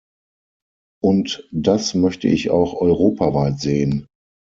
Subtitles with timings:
[1.03, 4.07] Und das möchte ich auch europaweit sehen.